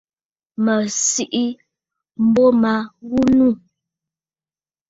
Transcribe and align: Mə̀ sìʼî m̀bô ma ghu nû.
Mə̀ 0.63 0.81
sìʼî 1.09 1.45
m̀bô 2.27 2.45
ma 2.61 2.73
ghu 3.07 3.21
nû. 3.37 3.47